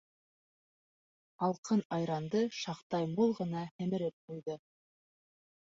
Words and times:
Һалҡын 1.43 1.83
айранды 1.99 2.43
шаҡтай 2.63 3.09
мул 3.13 3.39
ғына 3.43 3.65
һемереп 3.77 4.19
ҡуйҙы. 4.31 4.59